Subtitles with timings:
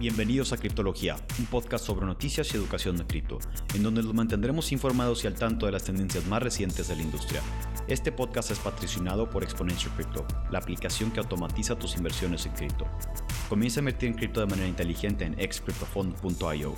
[0.00, 3.38] Bienvenidos a Criptología, un podcast sobre noticias y educación de cripto,
[3.74, 7.02] en donde los mantendremos informados y al tanto de las tendencias más recientes de la
[7.02, 7.42] industria.
[7.86, 12.86] Este podcast es patrocinado por Exponential Crypto, la aplicación que automatiza tus inversiones en cripto.
[13.50, 16.74] Comienza a invertir en cripto de manera inteligente en excryptofund.io.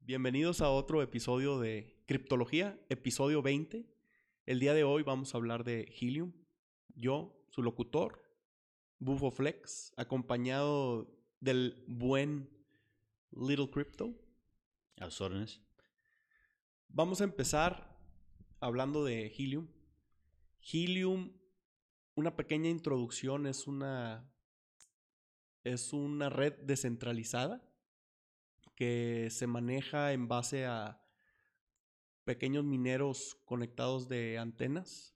[0.00, 3.86] Bienvenidos a otro episodio de Criptología, episodio 20.
[4.46, 6.32] El día de hoy vamos a hablar de Helium,
[6.96, 8.22] yo, su locutor,
[8.98, 12.48] Bufo Flex, acompañado del buen
[13.32, 14.14] Little Crypto.
[14.98, 15.60] A sus órdenes.
[16.88, 17.98] Vamos a empezar
[18.60, 19.66] hablando de Helium.
[20.60, 21.32] Helium,
[22.14, 24.30] una pequeña introducción, es una,
[25.64, 27.60] es una red descentralizada
[28.76, 31.02] que se maneja en base a
[32.24, 35.11] pequeños mineros conectados de antenas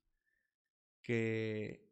[1.06, 1.88] que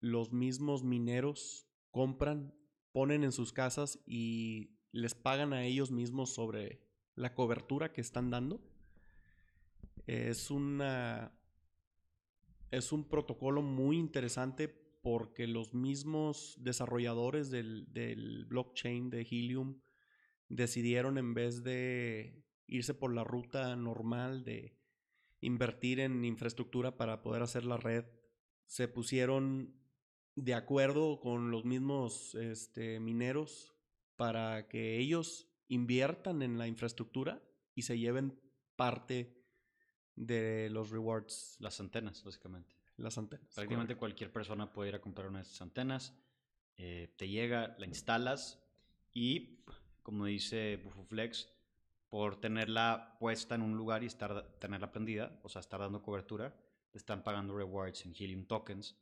[0.00, 2.54] los mismos mineros compran,
[2.92, 6.82] ponen en sus casas y les pagan a ellos mismos sobre
[7.14, 8.60] la cobertura que están dando.
[10.06, 11.32] Es una
[12.70, 19.80] es un protocolo muy interesante porque los mismos desarrolladores del, del blockchain de Helium
[20.50, 24.76] decidieron en vez de irse por la ruta normal de
[25.40, 28.04] invertir en infraestructura para poder hacer la red
[28.68, 29.74] se pusieron
[30.36, 33.74] de acuerdo con los mismos este, mineros
[34.14, 37.42] para que ellos inviertan en la infraestructura
[37.74, 38.38] y se lleven
[38.76, 39.42] parte
[40.14, 41.56] de los rewards.
[41.60, 42.76] Las antenas, básicamente.
[42.98, 43.54] Las antenas.
[43.54, 46.14] Prácticamente cualquier persona puede ir a comprar una de estas antenas,
[46.76, 48.62] eh, te llega, la instalas
[49.14, 49.64] y,
[50.02, 51.48] como dice Bufuflex,
[52.10, 56.54] por tenerla puesta en un lugar y estar, tenerla prendida, o sea, estar dando cobertura,
[56.92, 58.98] están pagando rewards en Helium tokens.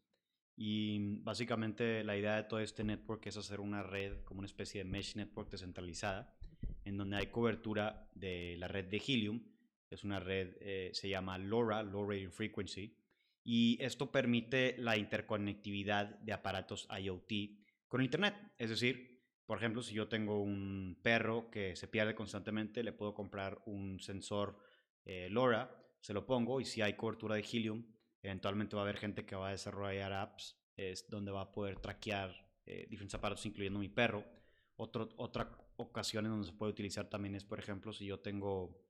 [0.56, 4.82] Y básicamente la idea de todo este network es hacer una red como una especie
[4.82, 6.34] de mesh network descentralizada,
[6.84, 9.42] en donde hay cobertura de la red de Helium.
[9.90, 12.96] Es una red, eh, se llama LoRa, Low Radio Frequency.
[13.44, 17.32] Y esto permite la interconectividad de aparatos IoT
[17.86, 18.34] con Internet.
[18.58, 23.14] Es decir, por ejemplo, si yo tengo un perro que se pierde constantemente, le puedo
[23.14, 24.58] comprar un sensor
[25.04, 27.84] eh, LoRa se lo pongo y si hay cobertura de Helium,
[28.22, 31.80] eventualmente va a haber gente que va a desarrollar apps es donde va a poder
[31.80, 32.32] traquear
[32.64, 34.24] eh, diferentes aparatos, incluyendo mi perro.
[34.76, 38.86] Otro, otra ocasión en donde se puede utilizar también es, por ejemplo, si yo tengo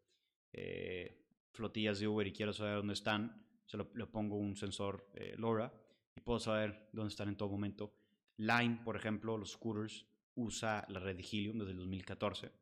[0.52, 5.08] eh, flotillas de Uber y quiero saber dónde están, se lo, le pongo un sensor
[5.14, 5.72] eh, LoRa
[6.14, 7.94] y puedo saber dónde están en todo momento.
[8.36, 12.52] Line, por ejemplo, los scooters, usa la red de Helium desde el 2014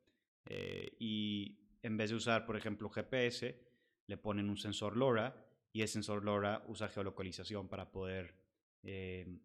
[0.97, 3.64] y en vez de usar, por ejemplo, GPS,
[4.07, 5.45] le ponen un sensor LoRa
[5.75, 8.33] y el sensor LoRa usa geolocalización para poder,
[8.83, 9.39] eh,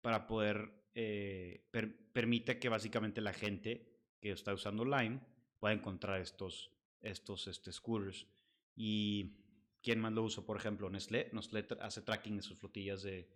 [0.00, 1.68] para poder, eh,
[2.12, 3.86] permite que básicamente la gente
[4.20, 5.20] que está usando Line
[5.60, 8.26] pueda encontrar estos, estos este, scooters.
[8.74, 9.36] ¿Y
[9.80, 10.44] quién más lo usa?
[10.44, 11.30] Por ejemplo, Nestlé.
[11.32, 13.28] Nestlé hace tracking de sus flotillas de...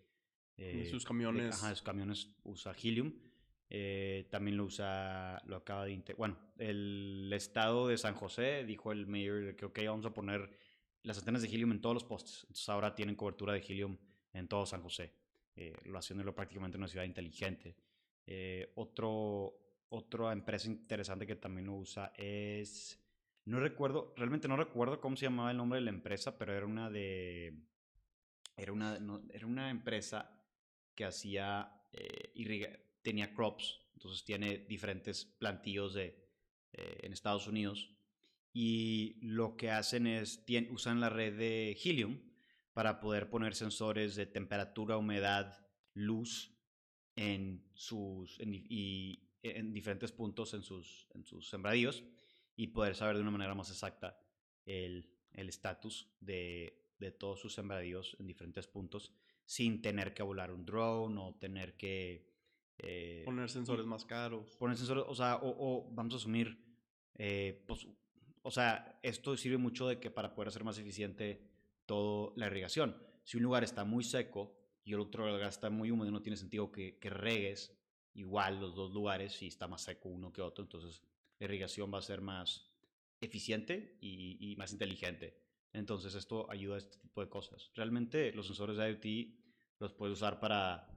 [0.56, 1.55] Eh, sus camiones.
[1.55, 3.12] ajá, sus camiones usa Helium.
[4.31, 6.03] también lo usa, lo acaba de...
[6.16, 10.62] Bueno, el estado de San José dijo el mayor que, ok, vamos a poner
[11.03, 12.41] las antenas de Helium en todos los postes.
[12.43, 13.97] Entonces ahora tienen cobertura de Helium
[14.33, 15.13] en todo San José,
[15.57, 17.77] eh, lo haciéndolo prácticamente una ciudad inteligente.
[18.27, 22.99] Eh, otro, otra empresa interesante que también lo usa es...
[23.45, 26.65] No recuerdo, realmente no recuerdo cómo se llamaba el nombre de la empresa, pero era
[26.65, 27.53] una de...
[28.57, 28.99] Era una,
[29.31, 30.31] era una empresa
[30.95, 31.83] que hacía...
[31.93, 32.33] Eh,
[33.03, 36.23] tenía crops, entonces tiene diferentes plantillos de,
[36.73, 37.91] eh, en Estados Unidos
[38.53, 42.21] y lo que hacen es, usan la red de Helium
[42.73, 46.55] para poder poner sensores de temperatura, humedad, luz
[47.17, 52.05] en sus y en diferentes puntos en sus en sus sembradíos
[52.57, 54.19] y poder saber de una manera más exacta
[54.65, 59.12] el estatus de, de, todos sus sembradíos en diferentes puntos
[59.44, 62.31] sin tener que volar un drone o tener que
[62.79, 64.56] eh, poner sensores más caros.
[64.56, 66.65] poner sensores o sea o, vamos a asumir
[67.15, 67.87] eh, pues
[68.43, 71.41] o sea, esto sirve mucho de que para poder hacer más eficiente
[71.87, 72.97] toda la irrigación.
[73.25, 74.55] Si un lugar está muy seco
[74.85, 77.77] y el otro lugar está muy húmedo, no tiene sentido que, que regues
[78.15, 80.65] igual los dos lugares si está más seco uno que otro.
[80.65, 81.03] Entonces,
[81.39, 82.73] la irrigación va a ser más
[83.21, 85.38] eficiente y, más inteligente.
[85.73, 87.71] Entonces, esto ayuda a este tipo de cosas.
[87.75, 89.35] Realmente, los sensores de IoT
[89.79, 90.88] los puedes usar para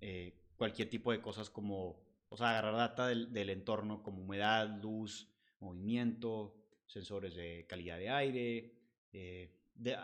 [0.00, 4.68] eh, cualquier tipo de cosas como, o sea, agarrar data del, del entorno como humedad,
[4.80, 6.59] luz, movimiento,
[6.90, 8.74] sensores de calidad de aire.
[9.12, 9.56] Eh,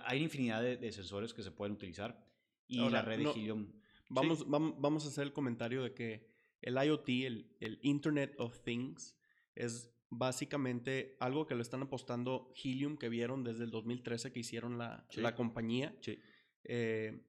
[0.04, 2.24] hay infinidad de, sensores que se pueden utilizar.
[2.68, 3.72] y la red de Helium.
[4.08, 6.30] Vamos, vamos, a hacer el comentario de que
[6.62, 9.16] el IoT, el, el Internet of Things,
[9.54, 14.78] es básicamente algo que lo están apostando Helium, que vieron desde el 2013 que hicieron
[14.78, 15.96] la, la compañía.
[16.64, 17.24] Eh,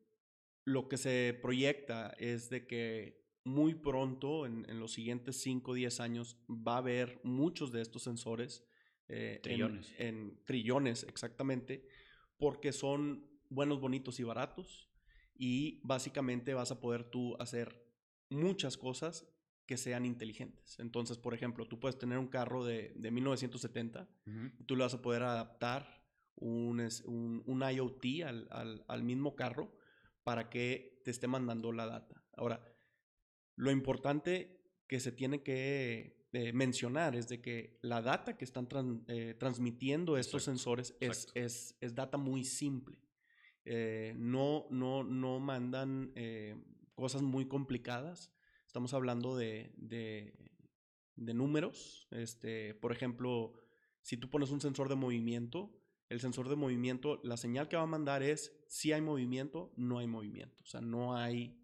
[0.63, 5.74] lo que se proyecta es de que muy pronto, en, en los siguientes 5 o
[5.74, 8.67] 10 años, va a haber muchos de estos sensores.
[9.09, 9.94] Eh, trillones.
[9.98, 11.88] En, trillones, exactamente,
[12.38, 14.89] porque son buenos, bonitos y baratos.
[15.39, 17.86] Y básicamente vas a poder tú hacer
[18.30, 19.27] muchas cosas
[19.68, 20.80] que sean inteligentes.
[20.80, 24.09] Entonces, por ejemplo, tú puedes tener un carro de, de 1970
[24.57, 26.03] y tú le vas a poder adaptar
[26.36, 29.75] un, un, un IoT al, al, al, mismo carro
[30.24, 32.24] para que te esté mandando la data.
[32.36, 32.63] Ahora,
[33.56, 38.68] lo importante que se tiene que eh, mencionar es de que la data que están
[39.07, 43.00] eh, transmitiendo estos sensores es, es, es, data muy simple.
[43.65, 46.13] Eh, no, no, no mandan
[46.95, 48.31] cosas muy complicadas
[48.68, 52.07] Estamos hablando de, de, números.
[52.12, 53.53] Este, por ejemplo,
[54.03, 55.74] si tú pones un sensor de movimiento,
[56.09, 59.97] el sensor de movimiento, la señal que va a mandar es si hay movimiento, no
[59.97, 60.63] hay movimiento.
[60.63, 61.59] O sea, no hay,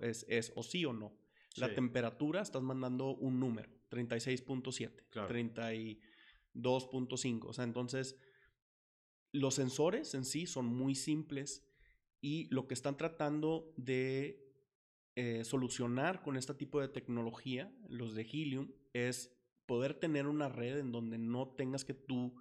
[0.00, 1.16] es, es o sí o no.
[1.56, 7.44] La temperatura, estás mandando un número, 36.7, 32.5.
[7.44, 8.16] O sea, entonces,
[9.32, 11.66] los sensores en sí son muy simples
[12.20, 14.48] y lo que están tratando de
[15.16, 19.36] eh, solucionar con este tipo de tecnología, los de Helium, es
[19.66, 22.34] poder tener una red en donde no tengas que tú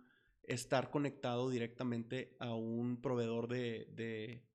[0.44, 4.49] estar conectado directamente a un proveedor de, de,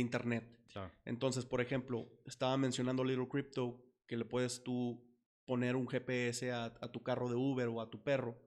[0.00, 0.58] Internet.
[1.04, 5.04] Entonces, por ejemplo, estaba mencionando Little Crypto, que le puedes tú
[5.44, 8.40] poner un GPS a, a tu carro de Uber o a tu perro,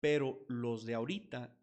[0.00, 1.54] pero los de ahorita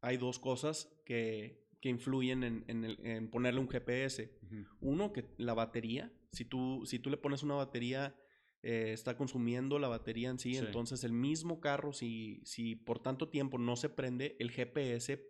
[0.00, 4.32] hay dos cosas que que influyen en, en, ponerle un GPS.
[4.80, 6.12] Uno, que la batería.
[6.30, 8.14] Si tú, si tú le pones una batería,
[8.62, 13.28] eh, está consumiendo la batería en sí, Entonces, el mismo carro, si, si por tanto
[13.30, 15.28] tiempo no se prende, el GPS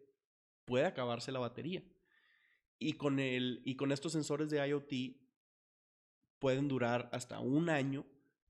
[0.66, 1.82] puede acabarse la batería.
[2.82, 4.92] Y con, el, y con estos sensores de IoT
[6.38, 8.04] pueden durar hasta un año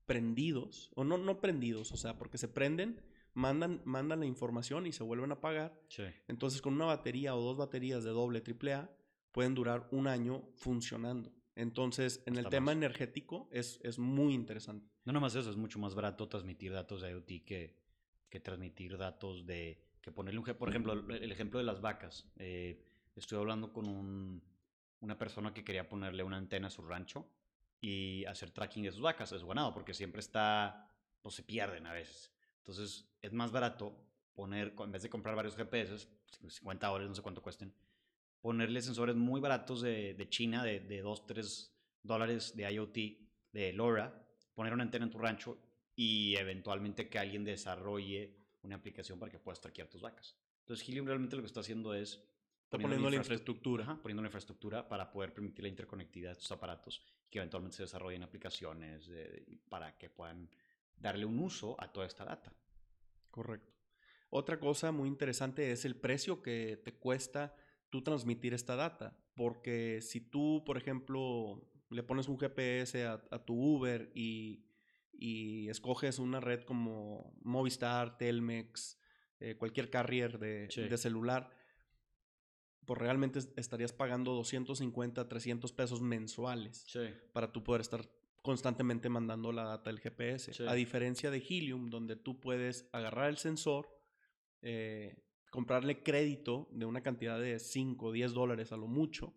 [0.05, 2.99] prendidos, o no, no prendidos, o sea, porque se prenden
[3.33, 5.79] mandan, mandan la información y se vuelven a pagar.
[6.27, 8.89] Entonces, con una batería o dos baterías de doble AAA,
[9.31, 11.31] pueden durar un año funcionando.
[11.55, 14.89] Entonces, en el tema energético es, es muy interesante.
[15.05, 17.77] No nomás eso, es mucho más barato transmitir datos de IoT que,
[18.29, 19.83] que transmitir datos de...
[20.01, 20.45] que ponerle un...
[20.45, 22.27] Por ejemplo, el ejemplo de las vacas.
[22.37, 22.83] Eh,
[23.15, 24.43] estoy hablando con un,
[24.99, 27.27] una persona que quería ponerle una antena a su rancho
[27.79, 29.31] y hacer tracking de sus vacas.
[29.31, 30.89] Es ganado porque siempre está...
[31.21, 32.31] pues se pierden a veces.
[32.59, 33.95] Entonces, es más barato
[34.33, 36.07] poner, en vez de comprar varios GPS,
[36.47, 37.73] 50 dólares, no sé cuánto cuesten,
[38.41, 42.97] ponerle sensores muy baratos de, de China, de, de 2, 3 dólares de IoT,
[43.51, 45.57] de LoRa, poner una antena en tu rancho
[45.95, 50.35] y eventualmente que alguien desarrolle una aplicación para que puedas traquear tus vacas.
[50.61, 52.23] Entonces, Helium realmente lo que está haciendo es
[52.77, 53.99] poniendo, la infraestructura.
[54.01, 57.83] poniendo la infraestructura para poder permitir la interconectividad de estos aparatos y que eventualmente se
[57.83, 59.09] desarrollen aplicaciones
[59.69, 60.49] para que puedan
[60.97, 62.53] darle un uso a toda esta data.
[63.31, 63.73] Correcto.
[64.29, 67.55] Otra cosa muy interesante es el precio que te cuesta
[67.89, 69.15] tú transmitir esta data.
[69.35, 74.65] Porque si tú, por ejemplo, le pones un GPS a, tu Uber y,
[75.69, 78.99] escoges una red como Movistar, Telmex,
[79.39, 81.49] eh, cualquier carrier de, de, celular,
[82.85, 86.85] pues realmente estarías pagando 250, 300 pesos mensuales
[87.31, 88.07] para tú poder estar
[88.41, 90.67] constantemente mandando la data del GPS.
[90.67, 93.89] A diferencia de Helium, donde tú puedes agarrar el sensor,
[94.61, 99.33] eh, comprarle crédito de una cantidad de 5 o 10 dólares a lo mucho,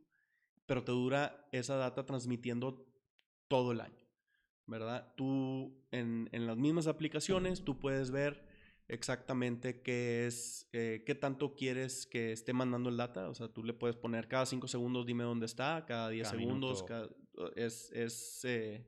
[0.66, 2.84] pero te dura esa data transmitiendo
[3.48, 4.04] todo el año,
[4.66, 5.12] ¿verdad?
[5.16, 8.45] Tú en, las mismas aplicaciones, tú puedes ver
[8.88, 13.28] exactamente qué es, eh, qué tanto quieres que esté mandando el data.
[13.28, 16.84] O sea, tú le puedes poner cada 5 segundos dime dónde está, cada 10 segundos,
[17.54, 18.86] es, es eh,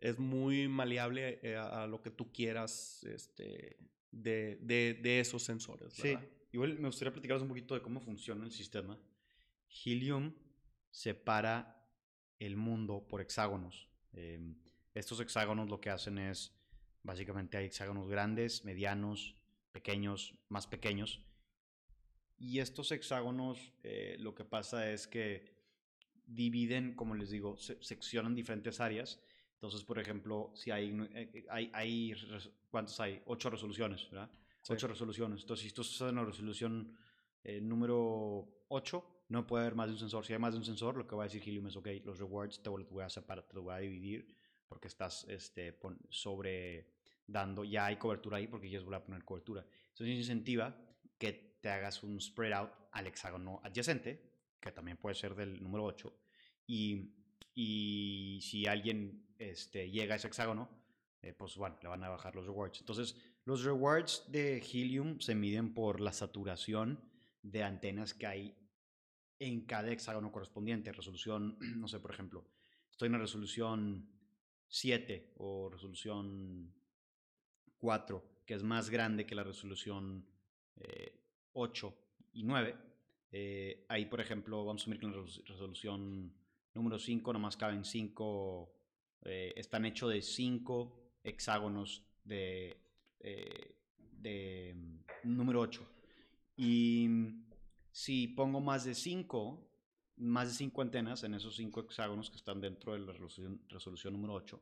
[0.00, 3.76] es muy maleable eh, a, lo que tú quieras este,
[4.10, 5.92] de, de, esos sensores.
[5.94, 6.16] Sí,
[6.52, 8.98] igual me gustaría platicaros un poquito de cómo funciona el sistema.
[9.84, 10.34] Helium
[10.90, 11.84] separa
[12.38, 13.88] el mundo por hexágonos.
[14.12, 14.56] Em,
[14.94, 16.56] estos hexágonos lo que hacen es,
[17.02, 19.36] básicamente hay hexágonos grandes, medianos,
[19.72, 21.20] pequeños, más pequeños.
[22.36, 25.56] Y estos hexágonos eh, lo que pasa es que
[26.26, 29.20] dividen, como les digo, seccionan diferentes áreas
[29.58, 32.14] entonces, por ejemplo, si hay, eh, hay, hay
[32.70, 33.20] ¿cuántos hay?
[33.26, 34.30] Ocho resoluciones, ¿verdad?
[34.68, 35.40] Ocho resoluciones.
[35.40, 36.96] Entonces, si tú estás en la resolución
[37.42, 40.24] eh, número 8, no puede haber más de un sensor.
[40.24, 42.20] Si hay más de un sensor, lo que va a decir Helium es, ok, los
[42.20, 44.37] rewards te los voy a separar, te los voy a dividir
[44.68, 45.78] porque estás este,
[46.10, 46.92] sobre
[47.26, 49.64] dando, ya hay cobertura ahí porque ya voy a poner cobertura.
[49.88, 50.76] Entonces incentiva
[51.18, 54.22] que te hagas un spread out al hexágono adyacente,
[54.60, 56.12] que también puede ser del número 8,
[56.66, 57.14] y,
[57.54, 60.68] y si alguien este, llega a ese hexágono,
[61.22, 62.80] eh, pues bueno, le van a bajar los rewards.
[62.80, 67.02] Entonces, los rewards de Helium se miden por la saturación
[67.42, 68.56] de antenas que hay
[69.38, 70.92] en cada hexágono correspondiente.
[70.92, 72.46] Resolución, no sé, por ejemplo,
[72.90, 74.17] estoy en la resolución
[74.68, 76.72] 7 o resolución
[77.78, 80.26] 4, que es más grande que la resolución
[81.52, 81.92] 8 eh,
[82.34, 82.76] y 9.
[83.30, 86.34] Eh, ahí, por ejemplo, vamos a asumir que la resolución
[86.74, 88.72] número 5 nomás caben 5,
[89.24, 92.80] eh, están hechos de 5 hexágonos de,
[93.18, 95.86] de mm, número 8.
[96.56, 97.08] Y
[97.90, 99.67] si pongo más de 5,
[100.18, 104.34] más de 5 antenas en esos 5 hexágonos que están dentro de la resolución, número
[104.34, 104.60] 8,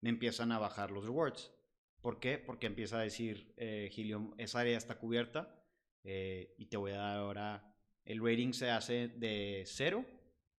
[0.00, 1.52] me empiezan a bajar los rewards.
[2.00, 2.38] ¿Por qué?
[2.38, 5.58] Porque empieza a decir eh, Helium, esa área está cubierta
[6.04, 7.74] eh, y te voy a dar ahora,
[8.04, 10.04] el rating se hace de 0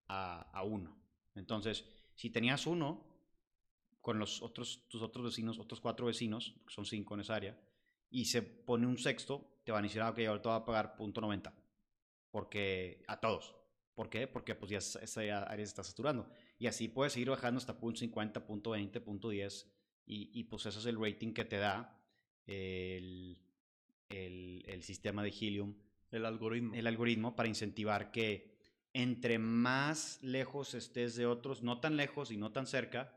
[0.09, 0.97] a, 1.
[1.35, 3.05] Entonces, si tenías 1
[4.01, 7.61] con los otros, tus otros vecinos, otros 4 vecinos, que son 5 en esa área,
[8.11, 10.97] y se pone un sexto, te van a decir, ah, ok, ahora va a pagar
[10.97, 11.53] punto .90.
[12.31, 13.58] Porque a todos.
[13.99, 14.29] ¿Por qué?
[14.29, 16.31] Porque pues ya esa área se está saturando.
[16.57, 19.67] Y así puedes ir bajando hasta punto .50, punto .20, punto .10
[20.07, 22.01] y, y, pues ese es el rating que te da
[22.47, 23.43] el,
[24.09, 25.75] el, el, sistema de Helium.
[26.13, 26.75] El algoritmo.
[26.75, 28.57] El algoritmo para incentivar que
[28.93, 33.13] entre más lejos estés de otros, no tan lejos y no tan cerca,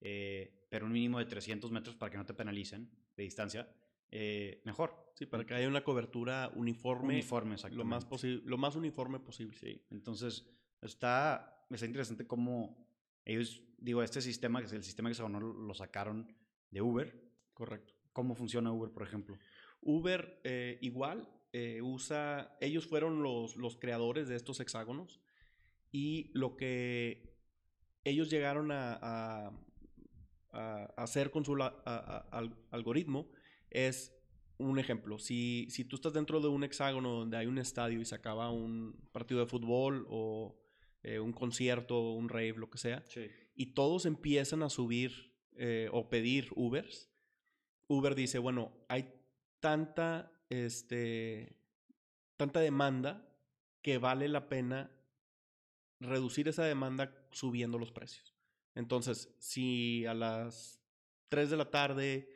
[0.00, 3.68] eh, pero un mínimo de 300 metros para que no te penalicen de distancia,
[4.12, 5.10] eh, mejor.
[5.14, 7.14] Sí, para que haya una cobertura uniforme.
[7.14, 7.84] Uniforme, exactamente.
[7.84, 9.56] Lo más, lo más uniforme posible.
[9.58, 9.82] Sí.
[9.90, 10.46] Entonces,
[10.80, 12.86] está, está interesante cómo
[13.24, 16.32] ellos, digo, este sistema, que es el sistema que se lo sacaron
[16.70, 17.32] de Uber.
[17.54, 17.94] Correcto.
[18.12, 19.38] ¿Cómo funciona Uber, por ejemplo?
[19.80, 25.20] Uber eh, igual eh, usa, ellos fueron los, los creadores de estos hexágonos
[25.90, 27.36] y lo que
[28.04, 29.52] ellos llegaron a, a,
[30.52, 31.56] a hacer con su
[32.70, 33.30] algoritmo
[33.72, 34.14] es
[34.58, 35.18] un ejemplo.
[35.18, 38.50] Si, si tú estás dentro de un hexágono donde hay un estadio y se acaba
[38.50, 40.56] un partido de fútbol o
[41.02, 43.04] eh, un concierto, un rave, lo que sea,
[43.54, 47.10] y todos empiezan a subir eh, o pedir Ubers,
[47.88, 49.12] Uber dice, bueno, hay
[49.60, 51.58] tanta, este,
[52.36, 53.28] tanta demanda
[53.82, 54.90] que vale la pena
[56.00, 58.34] reducir esa demanda subiendo los precios.
[58.74, 60.80] Entonces, si a las
[61.28, 62.28] 3 de la tarde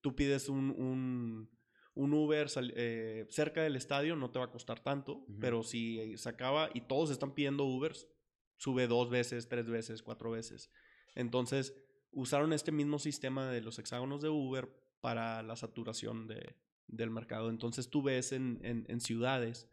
[0.00, 1.48] tú pides un
[1.94, 6.28] un Uber eh, cerca del estadio no te va a costar tanto, pero si se
[6.28, 8.08] acaba y todos están pidiendo Ubers,
[8.56, 10.70] sube dos veces, tres veces, cuatro veces.
[11.14, 11.74] Entonces,
[12.12, 17.50] usaron este mismo sistema de los hexágonos de Uber para la saturación de, del mercado.
[17.50, 19.68] Entonces, tú ves en, en, ciudades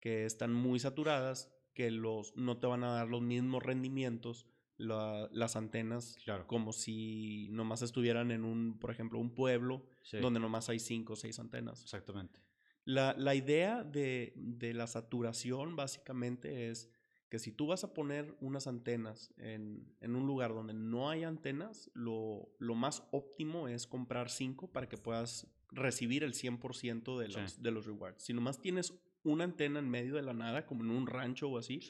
[0.00, 4.46] que están muy saturadas que los, no te van a dar los mismos rendimientos
[4.78, 9.86] las antenas como si nomás estuvieran en un, por ejemplo, un pueblo
[10.20, 11.82] donde nomás hay cinco o seis antenas.
[11.82, 12.40] Exactamente.
[12.84, 16.88] La, la idea de, de, la saturación básicamente es
[17.28, 21.24] que si tú vas a poner unas antenas en, en un lugar donde no hay
[21.24, 27.28] antenas, lo, lo, más óptimo es comprar cinco para que puedas recibir el 100% de
[27.28, 28.22] los, de los rewards.
[28.22, 31.58] Si nomás tienes una antena en medio de la nada, como en un rancho o
[31.58, 31.80] así,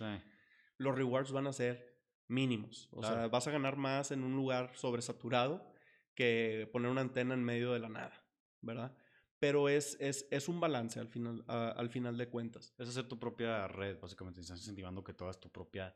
[0.78, 1.95] los rewards van a ser
[2.28, 2.88] mínimos.
[2.92, 5.72] O sea, vas a ganar más en un lugar sobresaturado
[6.14, 8.24] que poner una antena en medio de la nada,
[8.60, 8.96] ¿verdad?
[9.38, 12.74] Pero es, es, es un balance al final, al final de cuentas.
[12.78, 14.40] Es hacer tu propia red, básicamente.
[14.40, 15.94] Estás incentivando que toda tu propia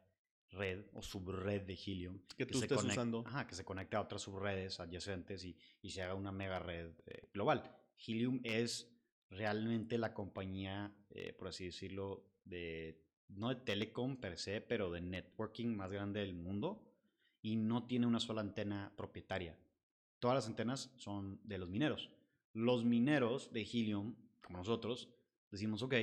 [0.51, 2.21] red o subred de Helium.
[2.37, 3.25] Que, tú estés usando.
[3.27, 6.93] Ajá, que se conecte a otras subredes adyacentes y, y se haga una mega red
[7.07, 7.63] eh, global.
[8.07, 8.93] Helium es
[9.31, 13.03] realmente la compañía, eh, por así decirlo, de
[13.37, 16.87] no de telecom per se, pero de networking más grande del mundo
[17.43, 19.59] y no tiene una sola antena propietaria.
[20.19, 22.11] Todas las antenas son de los mineros.
[22.53, 25.09] Los mineros de Helium, como nosotros,
[25.51, 25.95] decimos, ok,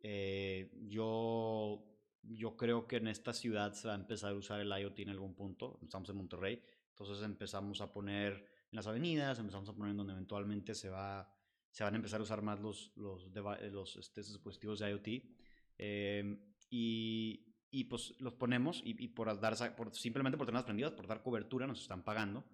[0.00, 1.84] eh, yo,
[2.22, 5.10] yo creo que en esta ciudad se va a empezar a usar el IoT en
[5.10, 5.78] algún punto.
[5.82, 10.12] Estamos en Monterrey, entonces empezamos a poner en las avenidas, empezamos a poner en donde
[10.14, 11.32] eventualmente se, va,
[11.70, 13.28] se van a empezar a usar más los, los,
[13.70, 15.37] los este, dispositivos de IoT
[15.78, 16.38] Em,
[16.70, 21.06] y, y, pues los ponemos y, y, por dar, por, simplemente por tenerlas prendidas, por
[21.06, 22.44] dar cobertura, nos están pagando.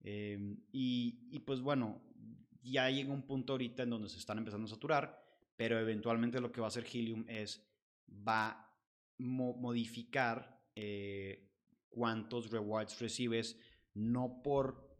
[0.00, 2.02] Em, y, y, pues bueno,
[2.62, 5.22] ya llega un punto ahorita en donde se están empezando a saturar,
[5.56, 7.64] pero eventualmente lo que va a hacer Helium es,
[8.08, 8.68] va
[9.22, 11.50] modificar eh,
[11.88, 13.58] cuántos rewards recibes,
[13.94, 14.90] no por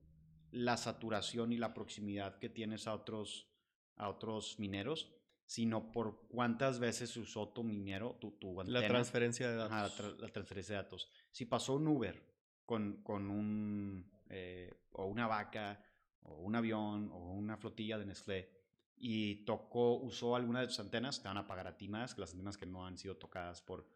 [0.51, 3.49] la saturación y la proximidad que tienes a otros,
[3.97, 5.11] a otros mineros,
[5.53, 8.81] sino por cuántas veces usó tu minero, tu, tu antena.
[8.81, 10.01] La transferencia de datos.
[10.01, 11.11] Ajá, la, transferencia de datos.
[11.31, 12.25] Si pasó un Uber
[12.65, 15.85] con, con un, eh, o una vaca,
[16.23, 18.49] o un avión, o una flotilla de Nestlé,
[18.97, 22.23] y tocó, usó alguna de tus antenas, te van a pagar a ti más que
[22.23, 23.87] las antenas que no han sido tocadas por,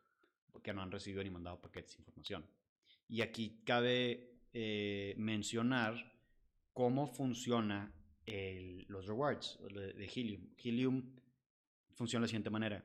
[0.53, 2.45] porque no han recibido ni mandado paquetes de información.
[3.09, 6.13] Y aquí cabe eh, mencionar
[6.75, 7.95] cómo funciona
[8.89, 10.51] los rewards de, Helium.
[10.63, 11.17] Helium
[11.97, 12.85] funciona de la siguiente manera.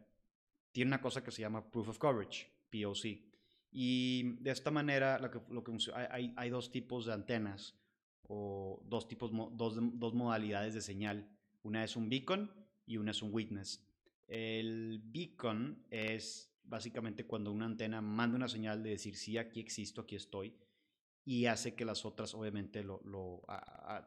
[0.71, 3.21] Tiene una cosa que se llama Proof of Coverage, POC.
[3.71, 7.77] Y de esta manera lo que, lo que hay, hay, dos tipos de antenas
[8.23, 11.29] o dos, tipos, dos, dos modalidades de señal.
[11.63, 12.51] Una es un beacon
[12.85, 13.85] y una es un witness.
[14.27, 20.01] El beacon es básicamente cuando una antena manda una señal de decir, sí, aquí existo,
[20.01, 20.55] aquí estoy,
[21.25, 23.43] y hace que las otras obviamente lo, lo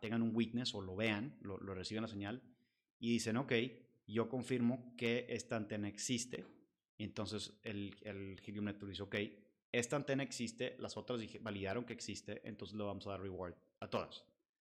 [0.01, 2.43] tengan un witness o lo vean, lo, lo reciban la señal,
[2.99, 3.53] y dicen, ok,
[4.07, 6.47] yo confirmo que esta antena existe.
[6.99, 9.17] Entonces el, el Helium Network dice, ok,
[9.73, 13.89] esta antena existe, las otras validaron que existe, entonces le vamos a dar reward a
[13.89, 14.25] todas.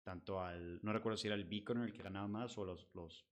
[0.03, 3.25] Tanto al, no recuerdo si era el beacon el que ganaba más o los, los,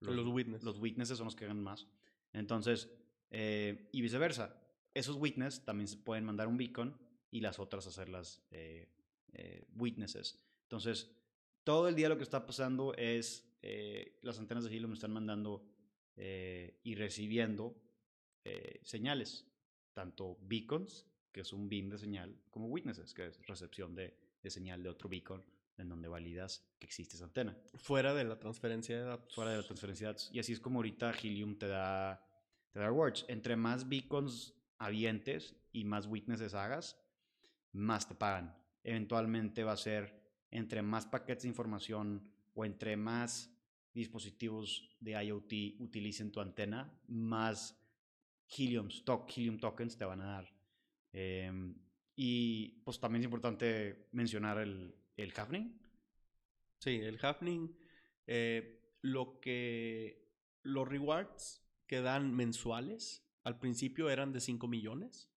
[0.00, 0.62] los, los, witness.
[0.62, 1.86] los witnesses son los que ganan más.
[2.32, 2.88] Entonces,
[3.30, 4.56] eh, y viceversa.
[4.94, 6.98] Esos witnesses también se pueden mandar un beacon
[7.30, 8.88] y las otras hacerlas eh,
[9.32, 10.42] eh, witnesses.
[10.62, 11.10] Entonces,
[11.64, 13.49] todo el día lo que está pasando es
[14.22, 15.66] las antenas de Helium están mandando
[16.16, 17.76] y recibiendo
[18.82, 19.46] señales,
[19.92, 24.50] tanto beacons, que es un beam de señal, como witnesses, que es recepción de, de
[24.50, 25.44] señal de otro beacon
[25.78, 27.56] en donde validas que existe esa antena.
[27.74, 29.34] Fuera de la transferencia de datos.
[29.34, 30.30] Fuera de la transferencia de datos.
[30.32, 32.26] Y así es como ahorita Helium te da
[32.70, 33.24] te da rewards.
[33.28, 36.98] Entre más beacons avientes y más witnesses hagas,
[37.72, 38.56] más te pagan.
[38.84, 40.18] Eventualmente va a ser
[40.50, 43.54] entre más paquetes de información o entre más
[43.92, 47.76] dispositivos de IoT utilicen tu antena, más
[48.48, 48.88] Helium,
[49.34, 50.54] Helium tokens te van a dar.
[51.12, 51.74] Em,
[52.14, 55.80] y pues también es importante mencionar el, el happening.
[56.78, 57.76] Sí, el happening.
[58.26, 60.30] Eh, lo que
[60.62, 63.26] los rewards que dan mensuales.
[63.42, 65.29] Al principio eran de 5 millones.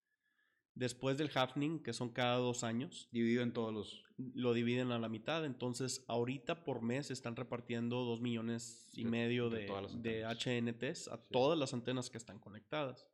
[0.75, 3.07] Después del halfning, que son cada dos años.
[3.11, 4.03] Dividido en todos los.
[4.17, 5.45] Lo dividen a la mitad.
[5.45, 11.57] Entonces, ahorita por mes están repartiendo 2 millones y medio de, de, HNTs a todas
[11.59, 13.07] las antenas que están conectadas.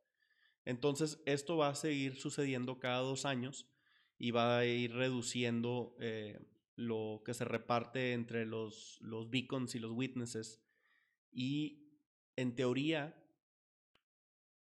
[0.64, 3.66] Entonces, esto va a seguir sucediendo cada dos años
[4.18, 6.38] y va a ir reduciendo eh,
[6.76, 10.62] lo que se reparte entre los, los beacons y los witnesses.
[11.32, 11.90] Y
[12.36, 13.19] en teoría,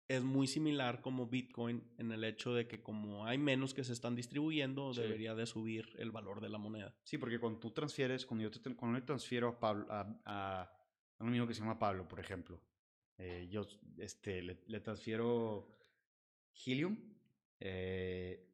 [0.08, 3.92] es muy similar como Bitcoin en el hecho de que como hay menos que se
[3.92, 6.94] están distribuyendo, debería de subir el valor de la moneda.
[7.04, 10.70] Sí, porque cuando tú transfieres, cuando yo, te, cuando yo transfiero a, Pablo, a,
[11.20, 12.60] un amigo que se llama Pablo, por ejemplo,
[13.16, 13.66] eh, yo
[13.98, 15.68] este, le, transfiero
[16.66, 16.98] Helium,
[17.60, 18.46] eh,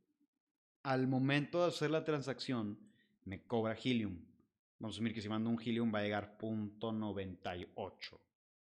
[0.84, 2.78] al momento de hacer la transacción
[3.24, 4.24] me cobra Helium.
[4.78, 8.18] Vamos a asumir que si mando un Helium va a llegar .98.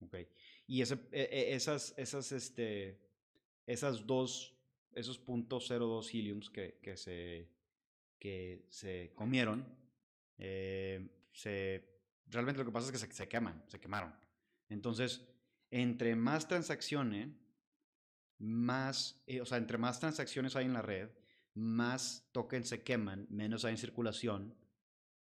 [0.02, 0.28] Okay.
[0.68, 3.00] Y e, e, esas, esas, este,
[3.66, 4.56] esas dos,
[4.94, 7.50] esos .02 heliums que, que, se,
[8.20, 9.66] que se comieron,
[10.38, 14.14] eh, se, realmente lo que pasa es que se, se, queman, se quemaron.
[14.70, 15.26] Entonces,
[15.70, 17.30] entre más transacciones,
[18.40, 21.10] más, eh, o sea, entre más transacciones hay en la red,
[21.54, 24.56] más tokens se queman, menos hay en circulación.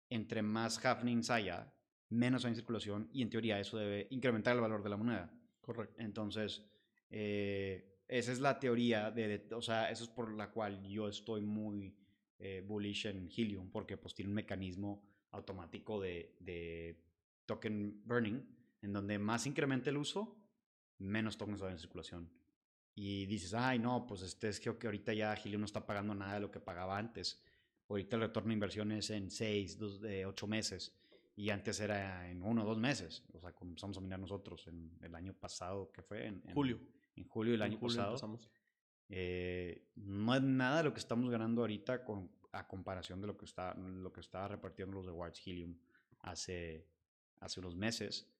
[0.09, 1.73] Entre más happenings haya,
[2.09, 5.31] menos hay en circulación y en teoría eso debe incrementar el valor de la moneda.
[5.61, 5.95] Correcto.
[5.97, 6.63] Entonces,
[7.09, 11.41] eh, esa es la teoría, de, o sea, eso es por la cual yo estoy
[11.41, 11.95] muy
[12.37, 17.01] eh, bullish en Helium, porque pues tiene un mecanismo automático de, de
[17.45, 18.41] token burning,
[18.81, 20.37] en donde más incrementa el uso,
[20.99, 22.29] menos tokens hay en circulación.
[22.93, 26.35] Y dices, ay, no, pues este es que ahorita ya Helium no está pagando nada
[26.35, 27.43] de lo que pagaba antes.
[27.89, 29.79] Ahorita el retorno de inversión es en 6,
[30.25, 30.95] 8 meses
[31.35, 33.23] y antes era en uno o dos meses.
[33.33, 36.79] O sea, comenzamos a mirar nosotros en el año pasado, que fue en, julio.
[37.15, 38.39] En julio del año pasado.
[39.09, 43.45] Eh, no es nada lo que estamos ganando ahorita con, a comparación de lo que,
[43.45, 45.77] está, lo que estaba repartiendo los rewards Helium
[46.19, 46.87] hace,
[47.41, 48.31] hace unos meses.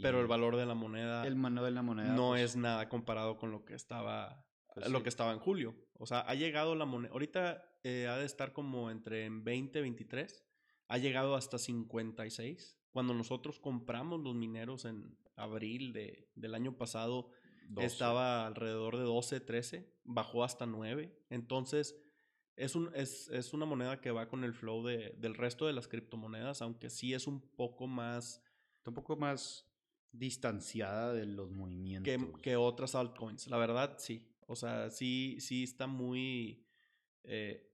[0.00, 1.26] Pero el valor de la moneda.
[1.26, 2.14] El valor de la moneda.
[2.14, 4.46] No pues es nada comparado con lo que estaba.
[4.72, 5.74] Pues lo que estaba en julio.
[5.94, 7.12] O sea, ha llegado la moneda.
[7.12, 10.47] Ahorita eh, ha de estar como entre 20 y 23
[10.88, 12.76] ha llegado hasta 56.
[12.90, 17.30] Cuando nosotros compramos los mineros en abril de, del año pasado,
[17.76, 21.14] estaba alrededor de 12, 13, bajó hasta 9.
[21.28, 21.96] Entonces,
[22.56, 25.74] es, un, es, es una moneda que va con el flow de, del resto de
[25.74, 28.42] las criptomonedas, aunque sí es un poco más...
[28.84, 29.66] un poco más
[30.10, 32.10] distanciada de los movimientos.
[32.12, 33.46] Que, que, otras altcoins.
[33.48, 34.26] La verdad, sí.
[34.46, 36.64] O sea, sí, sí está muy...
[37.24, 37.70] Eh,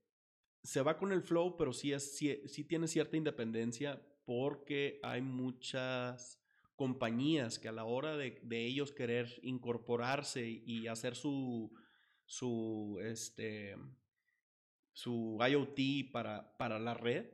[0.65, 5.21] se va con el flow, pero sí, es, sí, sí tiene cierta independencia porque hay
[5.21, 6.41] muchas
[6.75, 11.71] compañías que a la hora de, de ellos querer incorporarse y hacer su,
[12.25, 13.77] su, este,
[14.91, 17.27] su IoT para, para la red,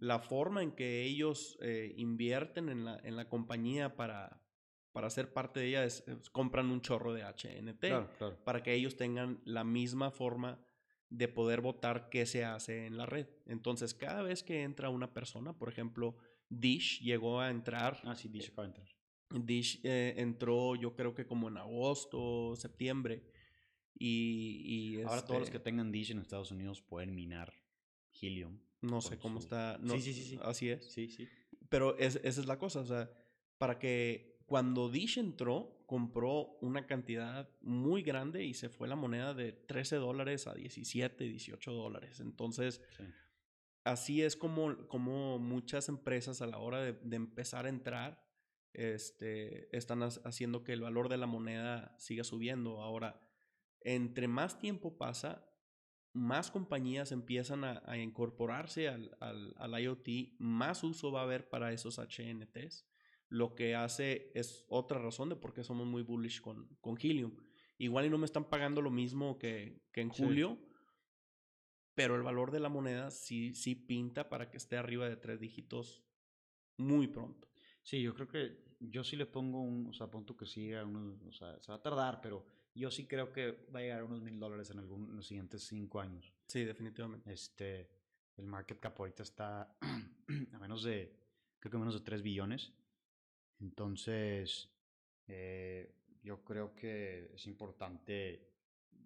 [0.00, 4.42] la forma en que ellos eh, invierten en la, en la compañía para,
[4.92, 7.84] para ser parte de ella es, compran un chorro de HNT
[8.44, 10.58] para que ellos tengan la misma forma
[11.12, 13.26] de poder votar qué se hace en la red.
[13.46, 16.16] Entonces, cada vez que entra una persona, por ejemplo,
[16.48, 18.00] Dish llegó a entrar.
[18.04, 18.88] Ah, sí, Dish acaba de entrar.
[19.30, 23.22] Dish eh, entró, yo creo que como en agosto, septiembre.
[23.98, 27.52] Y, Ahora todos los que este tengan Dish en Estados Unidos pueden minar
[28.20, 28.58] Helium.
[28.80, 29.78] No sé cómo está.
[29.86, 30.38] sí, sí, sí, sí.
[30.42, 30.90] Así es.
[30.92, 31.28] Sí, sí.
[31.68, 32.80] Pero esa es la cosa.
[32.80, 33.10] O sea,
[33.58, 39.34] para que cuando Dish entró, compró una cantidad muy grande y se fue la moneda
[39.34, 42.20] de 13 dólares a 17, 18 dólares.
[42.20, 42.80] Entonces,
[43.84, 48.24] así es como, como muchas empresas a la hora de, empezar a entrar,
[48.72, 52.80] este, están haciendo que el valor de la moneda siga subiendo.
[52.80, 53.20] Ahora,
[53.80, 55.46] entre más tiempo pasa,
[56.14, 61.72] más compañías empiezan a, incorporarse al, al, al, IoT, más uso va a haber para
[61.72, 62.86] esos HNTs,
[63.32, 67.34] lo que hace es otra razón de por qué somos muy bullish con, con Helium.
[67.78, 70.58] Igual y no me están pagando lo mismo que, que en julio,
[71.94, 75.40] pero el valor de la moneda sí, sí pinta para que esté arriba de tres
[75.40, 76.04] dígitos
[76.76, 77.48] muy pronto.
[77.82, 81.22] Sí, yo creo que yo sí le pongo un, o sea, punto que siga, unos,
[81.22, 84.04] o sea, se va a tardar, pero yo sí creo que va a llegar a
[84.04, 86.34] unos mil dólares en, algún, en los siguientes cinco años.
[86.48, 87.32] Sí, definitivamente.
[87.32, 87.88] Este,
[88.36, 89.74] el market cap ahorita está
[90.52, 91.16] a menos de,
[91.60, 92.74] creo que menos de 3 billones.
[93.60, 94.70] Entonces,
[95.26, 98.52] eh, yo creo que es importante.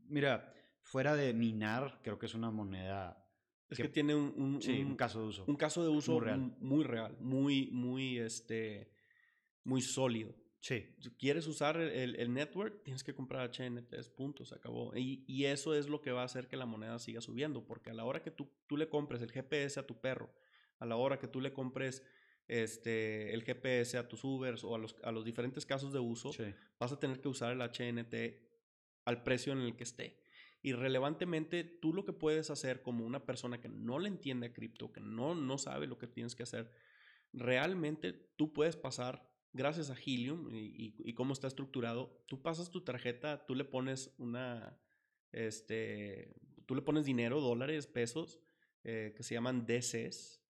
[0.09, 3.23] Mira, fuera de minar, creo que es una moneda.
[3.69, 5.45] Es que, tiene un, un, caso de uso.
[5.47, 8.93] Un caso de uso muy real, muy, real, muy, muy, este,
[9.65, 10.35] muy sólido.
[10.61, 10.95] Sí.
[11.01, 14.97] Si quieres usar el, el, network, tienes que comprar HNTs, puntos, acabó.
[14.97, 17.91] Y, y, eso es lo que va a hacer que la moneda siga subiendo, porque
[17.91, 20.33] a la hora que tú, tú le compres el GPS a tu perro,
[20.79, 22.05] a la hora que tú le compres
[22.49, 26.31] este, el GPS a tus Ubers o a los, a los diferentes casos de uso,
[26.79, 28.15] vas a tener que usar el HNT
[29.05, 30.21] al precio en el que esté.
[30.63, 34.53] Y relevantemente, tú lo que puedes hacer como una persona que no le entiende a
[34.53, 36.73] cripto, que no, no sabe lo que tienes que hacer,
[37.33, 42.83] realmente tú puedes pasar, gracias a Helium y, y, cómo está estructurado, tú pasas tu
[42.83, 44.79] tarjeta, tú le pones una,
[45.33, 46.35] este,
[46.67, 48.41] tú le pones dinero, dólares, pesos,
[48.83, 50.43] eh, que se llaman DCs,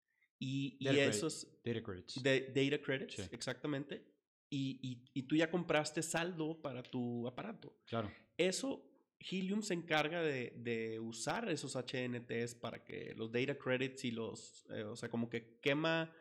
[0.45, 1.47] y, y esos...
[1.65, 2.23] Data credits.
[2.23, 4.05] data credits, exactamente.
[4.51, 7.75] Y, y, y, tú ya compraste saldo para tu aparato.
[7.87, 8.13] Claro.
[8.37, 8.85] Eso,
[9.19, 14.67] Helium se encarga de, de usar esos HNTs para que los data credits y los...
[14.71, 16.13] Eh, o sea, como que quema...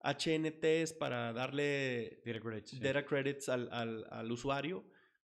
[0.00, 4.84] HNTs para darle data credits, data credits al, al, al, usuario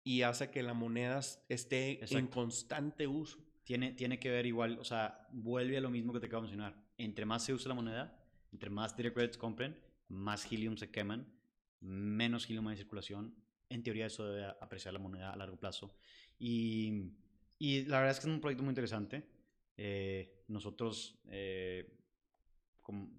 [0.03, 3.39] y hace que la moneda esté en constante uso.
[3.63, 6.49] Tiene, tiene que ver igual, o sea, vuelve a lo mismo que te acabo de
[6.49, 6.75] mencionar.
[6.97, 8.18] Entre más se usa la moneda,
[8.51, 11.27] entre más direct credits compren, más helium se queman,
[11.81, 13.35] menos helium hay en circulación.
[13.69, 15.95] En teoría eso debe apreciar la moneda a largo plazo.
[16.39, 17.11] Y,
[17.59, 19.27] y la verdad es que es un proyecto muy interesante.
[19.77, 21.95] Eh, nosotros, eh,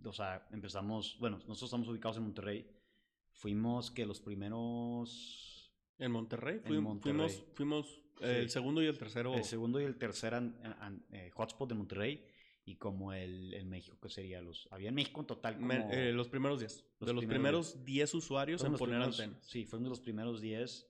[0.05, 2.67] o sea, empezamos, bueno, nosotros estamos ubicados en Monterrey.
[3.31, 5.73] Fuimos que los primeros...
[5.99, 6.61] ¿En Monterrey?
[6.65, 9.35] Fuimos, fuimos, el segundo y el tercero.
[9.35, 10.35] El segundo y el tercer
[11.13, 12.25] eh, hotspot de Monterrey
[12.65, 14.69] y como el en México, que sería los...
[14.71, 15.73] Había en México en total como...
[15.73, 16.85] Eh, los primeros 10.
[17.01, 19.39] de los primeros 10 usuarios en poner antenas.
[19.47, 20.89] Sí, fueron de los primeros 10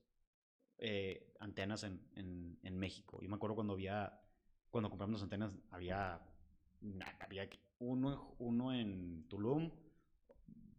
[0.78, 3.20] eh, antenas en, en, en, México.
[3.22, 4.20] Yo me acuerdo cuando había...
[4.70, 6.20] Cuando compramos las antenas había...
[7.20, 9.70] Había uno, uno en Tulum,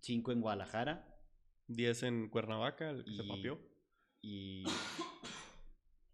[0.02, 1.08] cinco en Guadalajara.
[1.68, 3.60] 10 en Cuernavaca, el que se papió.
[4.22, 4.66] Y...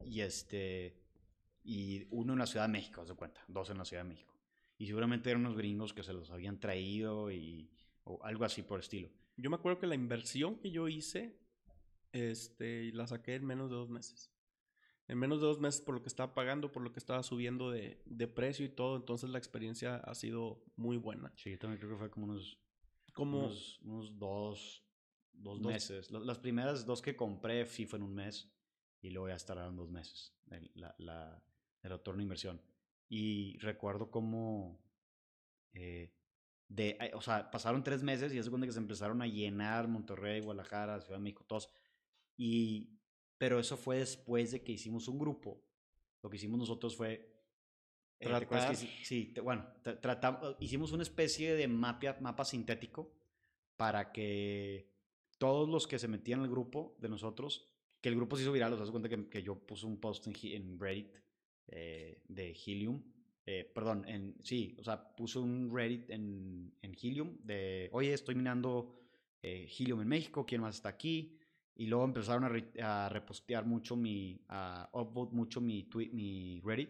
[0.06, 1.04] Y este...
[1.64, 3.44] Y uno en la Ciudad de México, se cuenta.
[3.50, 4.37] Dos en la Ciudad de México.
[4.78, 7.70] Y seguramente eran unos gringos que se los habían traído y,
[8.04, 9.10] o algo así por estilo.
[9.36, 11.40] Yo me acuerdo que la inversión que yo hice,
[12.12, 14.32] este, la saqué en menos de dos meses.
[15.08, 17.72] En menos de dos meses por lo que estaba pagando, por lo que estaba subiendo
[17.72, 18.98] de, de precio y todo.
[18.98, 21.32] Entonces la experiencia ha sido muy buena.
[21.36, 22.60] Sí, yo también creo que fue como unos,
[23.14, 24.84] como unos, unos dos,
[25.32, 26.12] dos, meses.
[26.12, 28.52] Las primeras dos que compré sí fue en un mes
[29.02, 30.38] y luego ya estarán dos meses
[30.76, 31.44] la, la,
[31.84, 32.62] el retorno de inversión.
[33.10, 34.82] Y recuerdo cómo,
[35.74, 36.14] eh,
[36.68, 40.42] de, o sea, pasaron tres meses y es cuando que se empezaron a llenar Monterrey,
[40.42, 41.70] Guadalajara, Ciudad de México, todos.
[42.36, 43.00] Y,
[43.38, 45.64] pero eso fue después de que hicimos un grupo.
[46.22, 47.34] Lo que hicimos nosotros fue...
[48.20, 49.68] Eh, que, sí, bueno,
[50.02, 53.14] tratamos, hicimos una especie de mapa, mapa sintético
[53.76, 54.92] para que
[55.38, 57.70] todos los que se metían al grupo de nosotros,
[58.02, 60.26] que el grupo se hizo viral, os das cuenta que, que yo puse un post
[60.26, 61.14] en, en Reddit
[61.68, 63.02] eh, de Helium,
[63.46, 68.36] eh, perdón, en, sí, o sea, puse un Reddit en, en Helium de, oye, estoy
[68.36, 68.94] minando
[69.42, 71.38] eh, Helium en México, ¿quién más está aquí?
[71.74, 76.90] Y luego empezaron a, repostear mucho mi, a upvote mucho mi, tweet, mi Reddit.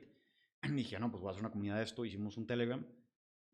[0.64, 2.06] Y dije, no, pues voy a hacer una comunidad de esto.
[2.06, 2.84] Hicimos un Telegram.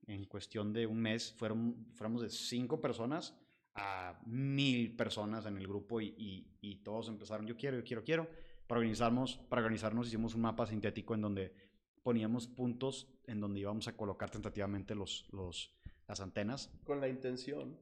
[0.05, 3.35] En cuestión de un mes, fueron, fuéramos de cinco personas
[3.75, 8.03] a mil personas en el grupo y, y, y todos empezaron, yo quiero, yo quiero,
[8.03, 8.29] quiero.
[8.67, 11.53] Para organizarnos, para organizarnos hicimos un mapa sintético en donde
[12.01, 15.73] poníamos puntos en donde íbamos a colocar tentativamente los, los,
[16.07, 16.71] las antenas.
[16.83, 17.77] Con la intención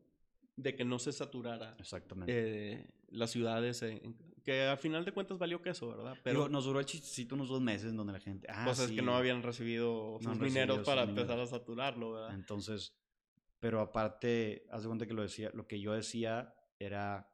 [0.55, 2.33] de que no se saturara Exactamente.
[2.33, 3.83] Eh, las ciudades,
[4.43, 6.17] que al final de cuentas valió queso, ¿verdad?
[6.23, 8.47] Pero nos duró el chistecito unos dos meses en donde la gente...
[8.49, 12.33] Ah, cosas que no habían recibido sus mineros para empezar a saturarlo, ¿verdad?
[12.35, 12.95] Entonces,
[13.59, 17.30] pero aparte, haz de cuenta que lo, decía, lo que yo decía era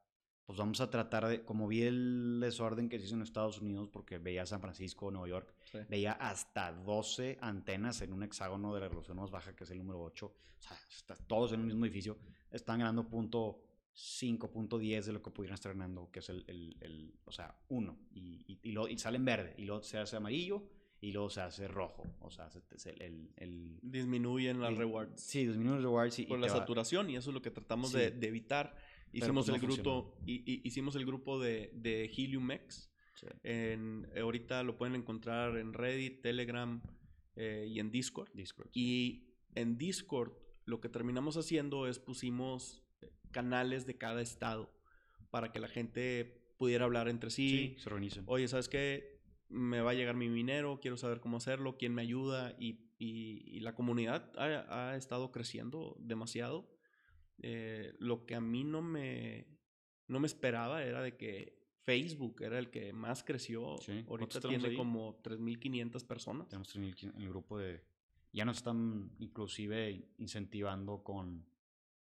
[0.47, 3.89] pues vamos a tratar de, como vi el desorden que se hizo en Estados Unidos,
[3.89, 5.53] porque veía San Francisco, Nueva York,
[5.89, 9.79] veía hasta 12 antenas en un hexágono de la resolución más baja, que es el
[9.79, 12.17] número 8, o sea, todos en el mismo edificio,
[12.49, 16.45] están ganando punto 5, punto 10 de lo que pudieran estar ganando, que es el,
[16.47, 19.83] el, el o sea, 1, y, y, y, lo, y sale en verde, y luego
[19.83, 20.63] se hace amarillo,
[21.01, 22.03] y luego se hace rojo.
[22.21, 22.49] O sea,
[22.85, 23.29] el...
[23.35, 25.21] el, disminuyen las rewards.
[25.21, 26.19] Sí, disminuyen las rewards.
[26.19, 28.75] Y, Por la saturación, y eso es lo que tratamos de, de, evitar.
[29.11, 32.91] Hicimos, pues, el grupo, y, hicimos el grupo de, de Helium X.
[33.43, 36.81] En, ahorita lo pueden encontrar en Reddit, Telegram
[37.35, 38.29] eh, y en Discord.
[38.33, 38.69] Discord.
[38.73, 40.33] Y en Discord
[40.65, 42.83] lo que terminamos haciendo es pusimos
[43.31, 44.71] canales de cada estado
[45.29, 47.49] para que la gente pudiera hablar entre sí.
[47.49, 48.23] sí se organicen.
[48.27, 49.21] Oye, ¿sabes qué?
[49.49, 52.55] Me va a llegar mi minero, quiero saber cómo hacerlo, quién me ayuda.
[52.59, 56.67] Y, y, la comunidad ha, ha, estado creciendo demasiado.
[57.41, 59.45] Eh, lo que a mí no me,
[60.07, 63.77] no me esperaba era de que Facebook era el que más creció.
[64.07, 66.49] Ahorita tiene como 3.500 personas.
[66.49, 67.81] Tenemos 3.500 en el grupo de...
[68.33, 71.47] Ya nos están inclusive incentivando con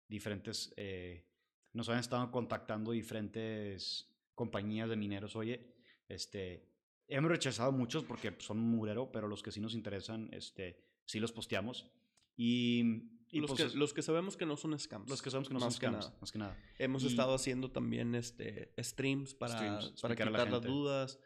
[0.08, 0.74] diferentes...
[0.78, 1.26] Eh,
[1.74, 5.36] nos han estado contactando diferentes compañías de mineros.
[5.36, 5.76] Oye,
[6.08, 6.70] este,
[7.10, 11.34] hemos rechazado muchos porque son murero, pero los que sí nos interesan, este, sí los
[11.34, 11.92] posteamos.
[12.38, 15.10] Y y los, pues que, los que sabemos que no son scams.
[15.10, 16.58] Los que sabemos que no son scams, más que nada.
[16.78, 21.20] Hemos estado haciendo también este, streams para, para quitar las dudas.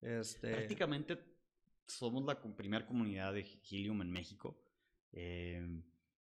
[0.00, 0.50] Este...
[0.50, 1.18] Prácticamente
[1.86, 4.60] somos la primera comunidad de Helium en México.
[5.12, 5.82] Eh,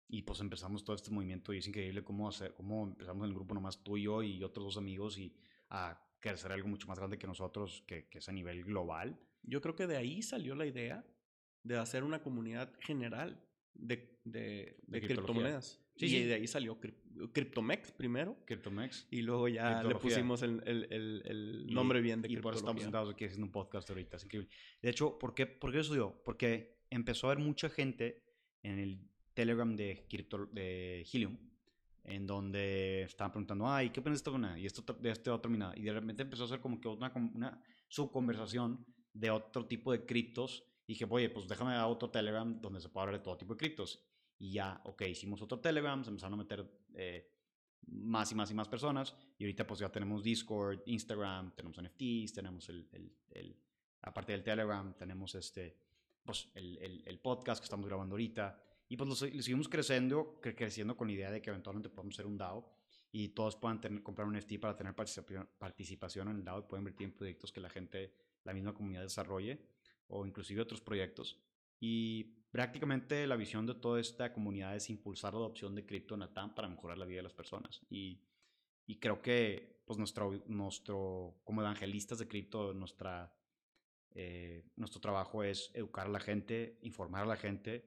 [0.08, 3.34] y pues empezamos todo este movimiento y es increíble cómo, hacer, cómo empezamos en el
[3.34, 5.34] grupo nomás tú y yo y otros dos amigos y
[5.68, 9.18] a crecer algo mucho más grande que nosotros, que, que es a nivel global.
[9.42, 11.04] Yo creo que de ahí salió la idea
[11.64, 13.45] de hacer una comunidad general
[13.78, 15.80] de, de, de, criptomonedas.
[15.96, 16.78] Sí, y de ahí salió
[17.32, 18.36] Cryptomex primero.
[18.44, 19.06] Cryptomex.
[19.10, 22.82] Y luego ya le pusimos el, el, el, nombre bien de Y por eso estamos
[22.82, 24.16] sentados aquí haciendo un podcast ahorita.
[24.16, 24.50] Es increíble.
[24.82, 26.22] De hecho, ¿por qué, ¿por qué eso dio?
[26.24, 28.22] Porque empezó a haber mucha gente
[28.62, 29.00] en el
[29.32, 31.38] Telegram de, Crypto, de Helium
[32.06, 35.72] en donde estaban preguntando, ay, ¿qué opinas de esto Y esto de este otro minado.
[35.76, 40.06] Y de repente empezó a ser como que una, una subconversación de otro tipo de
[40.06, 43.36] criptos y dije, oye, pues déjame a otro Telegram donde se pueda hablar de todo
[43.36, 44.00] tipo de criptos.
[44.38, 47.28] Y ya, ok, hicimos otro Telegram, se empezaron a meter eh,
[47.88, 49.14] más y más y más personas.
[49.36, 53.56] Y ahorita pues ya tenemos Discord, Instagram, tenemos NFTs, tenemos el, el, el
[54.02, 55.76] aparte del Telegram, tenemos este,
[56.24, 58.62] pues el, el, podcast que estamos grabando ahorita.
[58.88, 62.38] Y pues lo, seguimos creciendo, creciendo con la idea de que eventualmente podamos ser un
[62.38, 62.72] DAO
[63.10, 66.82] y todos puedan tener, comprar un NFT para tener participación en el DAO y pueden
[66.82, 69.75] invertir en proyectos que la gente, la misma comunidad desarrolle
[70.08, 71.40] o inclusive otros proyectos.
[71.80, 76.20] Y prácticamente la visión de toda esta comunidad es impulsar la adopción de cripto en
[76.20, 77.82] Latam para mejorar la vida de las personas.
[77.90, 78.22] Y,
[78.86, 83.32] y creo que pues nuestro, nuestro, como evangelistas de cripto, nuestra,
[84.14, 87.86] eh, nuestro trabajo es educar a la gente, informar a la gente,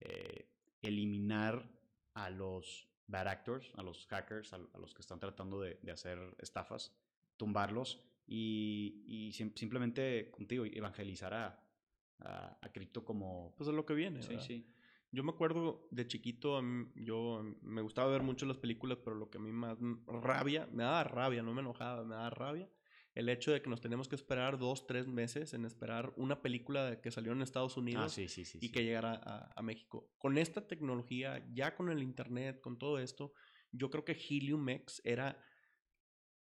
[0.00, 0.50] eh,
[0.82, 1.70] eliminar
[2.14, 6.18] a los bad actors, a los hackers, a, los que están tratando de, de hacer
[6.38, 6.92] estafas,
[7.36, 11.64] tumbarlos y, y simplemente contigo evangelizar a,
[12.20, 13.54] a, cripto como...
[13.56, 14.22] Pues es lo que viene.
[14.22, 14.66] Sí, sí.
[15.10, 16.60] Yo me acuerdo de chiquito,
[16.94, 20.82] yo me gustaba ver mucho las películas, pero lo que a mí más rabia, me
[20.82, 22.68] daba rabia, no me enojaba, me daba rabia,
[23.14, 27.00] el hecho de que nos tenemos que esperar dos, tres meses en esperar una película
[27.00, 28.58] que salió en Estados Ah, Unidos sí, sí, sí.
[28.60, 30.12] y que llegara a, a México.
[30.18, 33.32] Con esta tecnología, ya con el Internet, con todo esto,
[33.72, 35.42] yo creo que Helium X era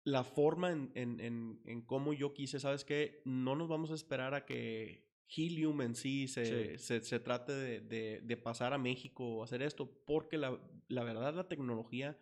[0.05, 3.23] la forma en, en, en, en cómo yo quise, ¿sabes qué?
[3.25, 6.85] No nos vamos a esperar a que Helium en sí se, Sí.
[6.85, 11.05] se, se trate de, de- de pasar a México o hacer esto, porque la, la
[11.05, 12.19] verdad la tecnología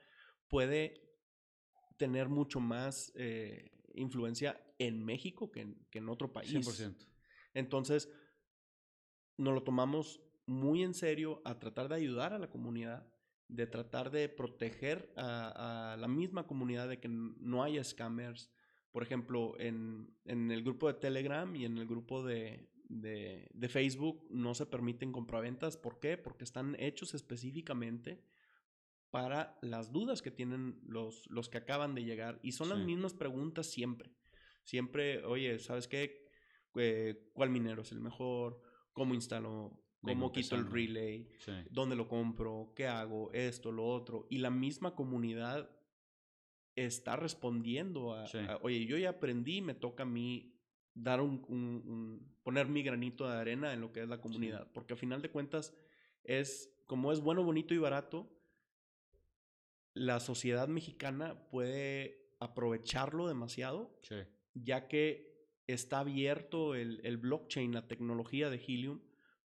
[0.48, 0.94] puede
[1.96, 6.50] tener mucho más eh, influencia en México que en, que en otro país.
[6.52, 7.06] 100%.
[7.54, 8.08] Entonces,
[9.36, 13.06] nos lo tomamos muy en serio a tratar de ayudar a la comunidad,
[13.50, 18.50] de tratar de proteger a, a la misma comunidad de que no haya scammers.
[18.92, 23.68] Por ejemplo, en, en el grupo de Telegram y en el grupo de, de- de
[23.68, 25.76] Facebook no se permiten compraventas.
[25.76, 26.16] ¿Por qué?
[26.16, 28.24] Porque están hechos específicamente
[29.10, 32.38] para las dudas que tienen los, los que acaban de llegar.
[32.42, 34.10] Y son las mismas preguntas siempre.
[34.62, 36.28] Siempre, oye, ¿sabes qué?
[36.76, 38.60] Eh, ¿Cuál minero es el mejor?
[38.92, 39.82] ¿Cómo instalo?
[40.02, 41.28] ¿Cómo quito el relay?
[41.38, 41.52] Sí.
[41.70, 42.72] ¿Dónde lo compro?
[42.74, 43.30] ¿Qué hago?
[43.32, 44.26] Esto, lo otro.
[44.30, 45.70] Y la misma comunidad
[46.74, 48.38] está respondiendo a, Sí.
[48.38, 50.54] a, oye, yo ya aprendí, me toca a mí
[50.94, 54.70] dar un, un- un- poner mi granito de arena en lo que es la comunidad.
[54.72, 55.74] Porque a final de cuentas,
[56.24, 58.30] es, como es bueno, bonito y barato,
[59.94, 63.98] la sociedad mexicana puede aprovecharlo demasiado
[64.54, 69.00] ya que está abierto el, el blockchain, la tecnología de Helium,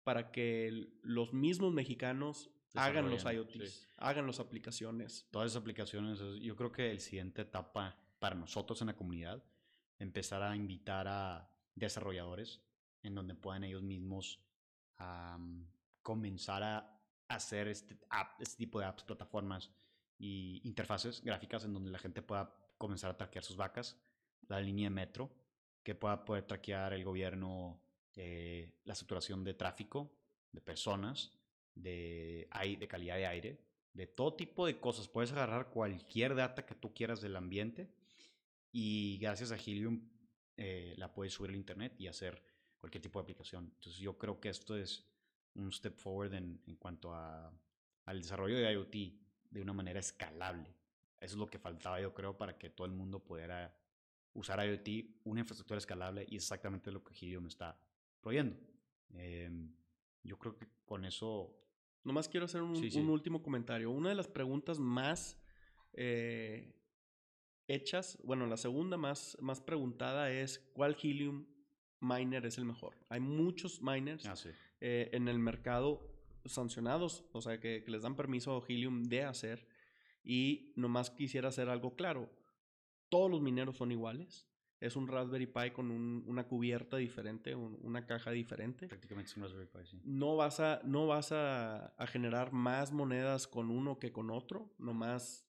[0.05, 3.87] para que los mismos mexicanos hagan los IoTs, sí.
[3.99, 5.27] hagan las aplicaciones.
[5.31, 9.43] Todas esas aplicaciones, es- yo creo que el siguiente etapa para nosotros en la comunidad,
[9.99, 12.61] empezar a invitar a desarrolladores
[13.03, 14.41] en donde puedan ellos mismos
[14.97, 15.67] am,
[16.03, 19.71] comenzar a hacer este, app- este tipo de apps, plataformas
[20.19, 23.97] y interfaces gráficas en donde la gente pueda comenzar a traquear sus vacas,
[24.49, 25.31] la línea de metro,
[25.83, 27.81] que pueda poder traquear el gobierno
[28.17, 30.13] eh, la saturación de tráfico,
[30.53, 31.33] de personas,
[31.75, 32.49] de,
[32.79, 35.09] de calidad de aire, de todo tipo de cosas.
[35.09, 37.91] Puedes agarrar cualquier data que tú quieras del ambiente
[38.71, 40.09] y gracias a Helium
[40.57, 42.43] eh, la puedes subir al internet y hacer
[42.79, 43.65] cualquier tipo de aplicación.
[43.75, 45.07] Entonces yo creo que esto es
[45.55, 47.53] un step forward en, en cuanto a,
[48.07, 48.95] al desarrollo de IoT
[49.51, 50.75] de una manera escalable.
[51.21, 53.75] Eso es lo que faltaba yo creo para que todo el mundo pudiera
[54.35, 57.79] usar IoT, una infraestructura escalable y exactamente lo que Helium está
[58.23, 58.57] proveyendo.
[59.11, 59.71] Em,
[60.23, 61.59] yo creo que con eso
[62.05, 62.99] Nomás quiero hacer un, Sí, sí.
[62.99, 63.89] un último comentario.
[63.93, 65.41] Una de las preguntas más
[65.93, 66.75] eh,
[67.69, 71.47] hechas, bueno, la segunda más, más preguntada es, ¿cuál Helium
[72.01, 72.97] miner es el mejor?
[73.09, 74.49] Hay muchos miners Ah, sí.
[74.81, 76.11] eh, en el mercado
[76.45, 79.65] sancionados, o sea, que, que les dan permiso a Helium de hacer.
[80.25, 82.29] Y nomás quisiera hacer algo claro.
[83.11, 84.49] Todos los mineros son iguales.
[84.83, 88.89] Es un Raspberry Pi con un- una cubierta diferente, un- una caja diferente.
[88.89, 90.01] Prácticamente es un Raspberry Pi, sí.
[90.05, 94.75] No vas, a, no vas a, a generar más monedas con uno que con otro.
[94.79, 95.49] Nomás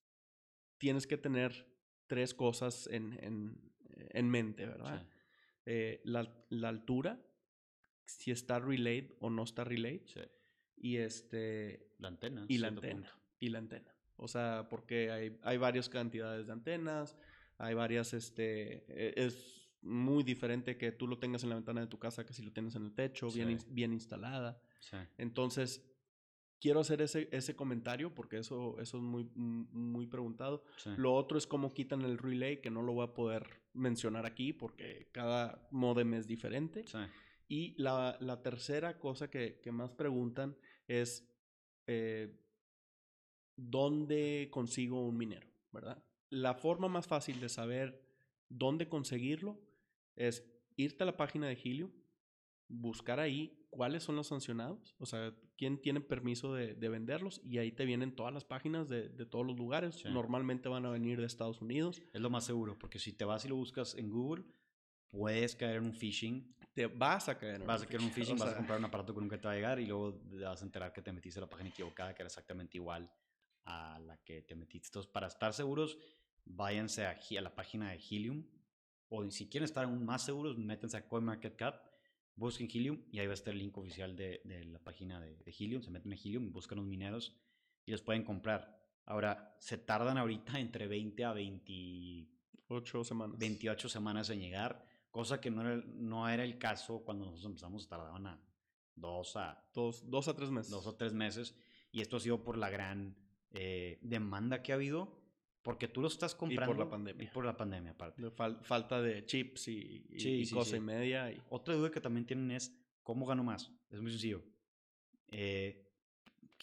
[0.78, 1.68] tienes que tener
[2.08, 3.72] tres cosas en, en-
[4.12, 5.02] en mente, ¿verdad?
[5.02, 5.08] Sí,
[5.66, 7.20] Eh, la, la altura,
[8.06, 10.02] si está relayed o no está relayed.
[10.06, 10.20] sí.
[10.76, 12.46] Y este La antena.
[12.50, 12.94] y la antena.
[13.10, 13.10] punto.
[13.40, 13.96] Y la antena.
[14.18, 17.18] O sea, porque hay, hay varias cantidades de antenas,
[17.58, 21.88] hay varias, este, e- es muy diferente que tú lo tengas en la ventana de
[21.88, 23.68] tu casa que si lo tienes en el techo, bien, Sí.
[23.70, 24.62] bien instalada.
[24.80, 24.98] Sí.
[25.18, 25.90] Entonces,
[26.60, 30.64] quiero hacer ese, ese comentario porque eso, eso es muy, muy preguntado.
[30.78, 30.90] sí.
[30.96, 34.54] Lo otro es cómo quitan el relay, que no lo voy a poder mencionar aquí
[34.54, 36.86] porque cada modem es diferente.
[36.88, 37.00] Sí.
[37.50, 40.56] Y la, la tercera cosa que, que más preguntan
[40.88, 41.30] es
[41.88, 42.40] eh,
[43.56, 46.02] dónde consigo un minero, ¿verdad?
[46.34, 48.02] La forma más fácil de saber
[48.50, 49.62] dónde conseguirlo
[50.16, 50.44] es
[50.76, 51.92] irte a la página de Helium,
[52.68, 57.60] buscar ahí cuáles son los sancionados, o sea, quién tiene permiso de, de venderlos y
[57.60, 59.96] ahí te vienen todas las páginas de, de todos los lugares.
[59.96, 60.10] Sí.
[60.10, 62.02] Normalmente van a venir de Estados Unidos.
[62.14, 64.44] Es lo más seguro, porque si te vas y lo buscas en Google,
[65.12, 66.56] puedes caer en un phishing.
[66.74, 68.58] Te vas a caer en Vas a caer en un phishing, o vas a sea,
[68.58, 70.92] comprar un aparato que nunca te va a llegar y luego te vas a enterar
[70.92, 73.12] que te metiste a la página equivocada, que era exactamente igual
[73.66, 74.88] a la que te metiste.
[74.88, 75.98] Entonces, para estar seguros,
[76.46, 78.46] váyanse a, la página de Helium.
[79.10, 81.76] O si quieren estar aún más seguros, métanse a CoinMarketCap,
[82.36, 85.36] busquen Helium y ahí va a estar el link oficial de, de la página de,
[85.38, 85.82] de Helium.
[85.84, 87.36] Se meten a Helium, buscan los mineros
[87.86, 88.82] y los pueden comprar.
[89.06, 92.30] Ahora, se tardan ahorita entre 20 a 20,
[92.70, 93.38] Ocho semanas.
[93.38, 97.46] 28 semanas en llegar, cosa que no era, el- no era el caso cuando nosotros
[97.46, 98.42] empezamos, tardaban a
[98.96, 100.72] dos a, Dos, dos a tres meses.
[100.72, 101.56] dos o tres meses,
[101.92, 103.16] y esto ha sido por la gran
[103.52, 105.23] eh, demanda que ha habido
[105.64, 106.72] Porque tú lo estás comprando.
[106.72, 107.24] Y por la pandemia.
[107.24, 108.22] Y por la pandemia, aparte.
[108.62, 111.32] falta de chips y, y, cosa y media.
[111.32, 111.42] Y...
[111.50, 113.72] Otra duda que también tienen es, ¿cómo gano más?
[113.90, 114.44] Es muy sencillo.
[115.32, 115.90] Eh,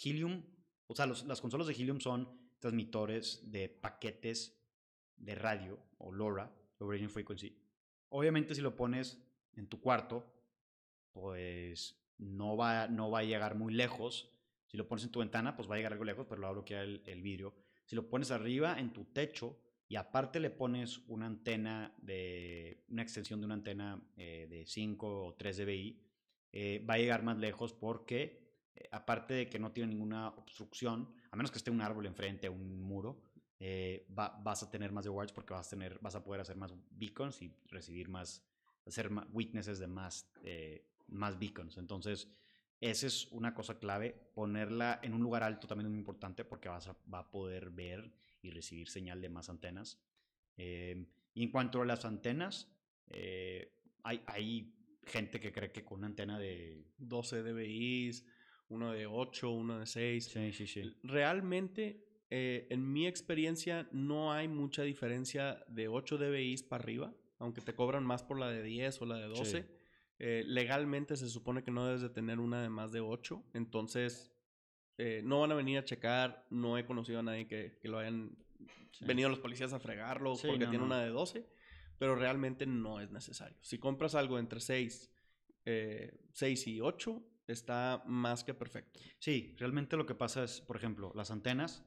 [0.03, 0.43] Helium,
[0.87, 2.29] o sea, las consolas de Helium son
[2.59, 4.61] transmitores de paquetes
[5.17, 7.57] de radio o LoRa, Low Radio Frequency.
[8.11, 9.23] Obviamente si lo pones
[9.55, 10.31] en tu cuarto,
[11.13, 14.31] pues no va, no va a llegar muy lejos.
[14.67, 16.65] Si lo pones en tu ventana, pues va a llegar algo lejos, pero lo abro
[16.69, 17.55] el, el vidrio.
[17.91, 23.03] Si lo pones arriba en tu techo y aparte le pones una antena de una
[23.03, 26.01] extensión de una antena eh, de 5 o 3 dBi,
[26.53, 31.13] eh, va a llegar más lejos porque eh, aparte de que no tiene ninguna obstrucción,
[31.33, 33.25] a menos que esté un árbol enfrente, un muro,
[34.07, 36.73] vas a tener más de watts porque vas a, tener, vas a poder hacer más
[36.93, 38.47] beacons y recibir más,
[38.87, 40.31] hacer más witnesses de más,
[41.09, 41.77] más beacons.
[41.77, 42.29] Entonces,
[42.81, 44.15] esa es una cosa clave.
[44.35, 47.71] Ponerla en un lugar alto también es muy importante porque vas a, va a poder
[47.71, 48.11] ver
[48.43, 50.01] y recibir señal de más antenas.
[50.57, 52.73] Eh, y en cuanto a las antenas,
[53.09, 53.73] eh,
[54.03, 54.75] hay, hay,
[55.07, 58.13] gente que cree que con una antena de 12 dBi,
[58.69, 60.25] uno de 8, uno de 6.
[60.25, 60.95] Sí, sí, sí.
[61.03, 67.61] Realmente, eh, en mi experiencia, no hay mucha diferencia de 8 dBi para arriba, aunque
[67.61, 69.80] te cobran más por la de 10 o la de 12.
[70.23, 73.43] Eh, legalmente se supone que no debes de tener una de más de 8.
[73.55, 74.31] Entonces,
[74.99, 76.47] eh, no van a venir a checar.
[76.51, 78.37] No he conocido a nadie que, lo hayan
[79.01, 81.49] venido los policías a fregarlo porque tiene una de 12.
[81.99, 83.57] Pero realmente no es necesario.
[83.63, 85.11] Si compras algo entre 6,
[85.65, 89.01] 6 eh, y 8, está más que perfecto.
[89.19, 91.83] Sí, realmente lo que pasa es, por ejemplo, las antenas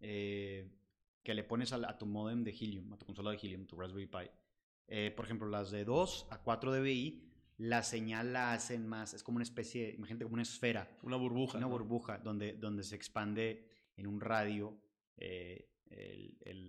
[0.00, 3.76] que le pones a, a, tu modem de Helium, a tu consola de Helium, tu
[3.76, 5.10] Raspberry Pi.
[5.14, 7.27] por ejemplo, las de 2 a 4 dBi
[7.58, 10.88] la señal la hacen más, es como una especie, imagínate como una esfera.
[11.02, 11.58] Una burbuja.
[11.58, 14.78] Una burbuja donde, donde se expande en un radio
[15.16, 15.68] eh,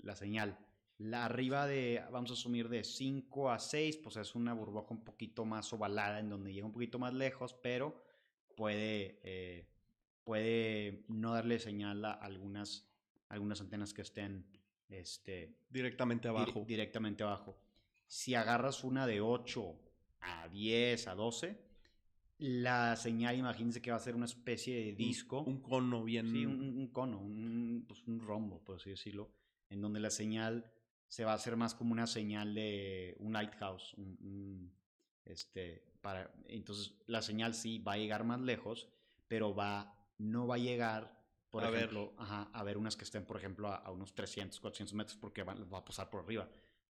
[0.04, 0.58] la señal.
[0.98, 5.04] La arriba de, vamos a asumir de 5 a 6, pues es una burbuja un
[5.04, 8.04] poquito más ovalada, en donde llega un poquito más lejos, pero
[8.56, 9.68] puede, eh,
[10.24, 12.90] puede no darle señal a algunas,
[13.30, 14.46] algunas antenas que estén
[14.90, 16.66] este, directamente abajo.
[16.68, 17.58] directamente abajo.
[18.08, 19.80] Si agarras una de 8
[20.22, 21.70] a 10, a 12,
[22.40, 25.42] la señal, imagínense que va a ser una especie de disco.
[25.42, 26.32] Un, cono bien.
[26.32, 29.30] Sí, un, cono, un, pues un, rombo, por así decirlo,
[29.70, 30.72] en donde la señal
[31.10, 33.94] se va a hacer más como una señal de un lighthouse.
[35.26, 38.88] este, para, entonces, la señal sí va a llegar más lejos,
[39.28, 43.68] pero va, no va a llegar, por ejemplo, a ver unas que estén, por ejemplo,
[43.68, 46.48] a, unos 300, 400 metros, porque va, va a pasar por arriba.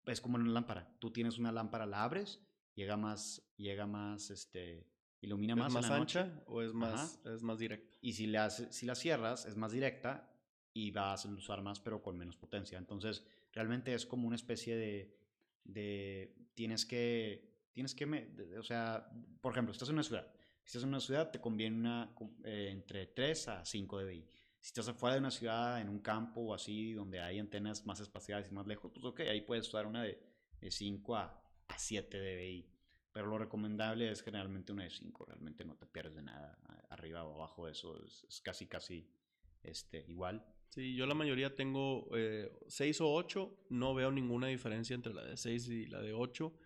[0.06, 0.88] Es como una lámpara.
[1.00, 2.40] Tú tienes una lámpara, la abres
[2.76, 4.86] llega más, llega más, este,
[5.22, 5.68] ilumina más.
[5.68, 7.98] ¿Es más ancha o es más, es más directa?
[8.02, 10.32] Y si, le si la cierras, es más directa
[10.74, 12.78] y vas a usar más, pero con menos potencia.
[12.78, 15.18] Entonces, realmente es como una especie de,
[15.64, 19.10] de tienes que, tienes que, o sea,
[19.42, 20.28] por ejemplo, estás en una ciudad.
[20.64, 24.28] Si estás en una ciudad, te conviene una, eh, entre 3 a 5 dBi.
[24.60, 28.00] Si estás afuera de una ciudad, en un campo o así, donde hay antenas más
[28.00, 30.22] espaciales y más lejos, pues ok, ahí puedes usar una de,
[30.60, 31.41] de 5 a,
[31.74, 32.68] a 7 dBi.
[33.12, 36.58] Pero lo recomendable es generalmente una de 5, realmente no te pierdes de nada.
[36.90, 39.10] Arriba o abajo de eso es, casi, casi
[39.64, 40.46] este, igual.
[40.70, 42.10] Sí, yo la mayoría tengo
[42.68, 46.14] 6 eh, o 8, no veo ninguna diferencia entre la de 6 y la de
[46.14, 46.58] 8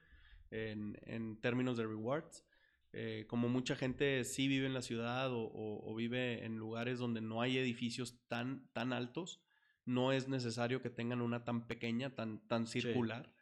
[0.51, 2.45] en, en términos de rewards.
[2.97, 7.19] Eh, como mucha gente sí vive en la ciudad o, o, vive en lugares donde
[7.19, 9.43] no hay edificios tan, tan altos,
[9.83, 13.34] no es necesario que tengan una tan pequeña, tan, tan circular.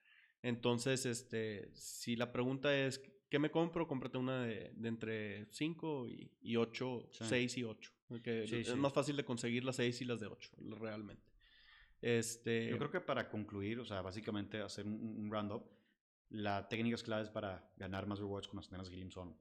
[0.43, 3.87] Entonces, este, si la pregunta es, ¿qué me compro?
[3.87, 6.07] Cómprate una de, entre 5
[6.41, 7.91] y, 8, 6 y 8.
[8.25, 11.31] es más fácil de conseguir las 6 y las de 8, realmente.
[12.01, 12.67] Este...
[12.69, 15.63] Yo creo que para concluir, o sea, básicamente hacer un, round-up,
[16.29, 19.37] las técnicas claves para ganar más rewards con las antenas Helium son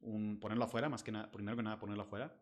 [0.00, 2.36] un, ponerlo afuera, más que nada, primero que nada ponerlo afuera.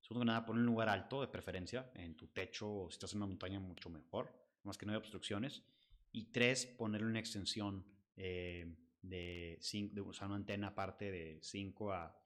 [0.00, 3.12] Segundo que nada, poner un lugar alto de preferencia, en tu techo o si estás
[3.14, 4.32] en una montaña mucho mejor,
[4.62, 5.64] más que no hay obstrucciones.
[6.12, 7.84] Y tres, ponerle una extensión
[8.16, 9.58] eh, de,
[9.92, 12.16] de usar una antena aparte de 5 a,